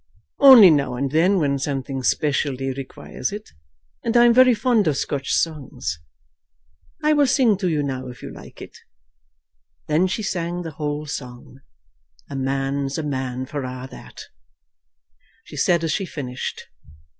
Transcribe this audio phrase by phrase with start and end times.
[0.39, 3.51] "Only now and then when something specially requires it.
[4.03, 5.99] And I am very fond of Scotch songs.
[7.03, 8.75] I will sing to you now if you like it."
[9.87, 11.59] Then she sang the whole song,
[12.31, 14.23] "A man's a man for a' that,"
[15.43, 16.65] she said as she finished.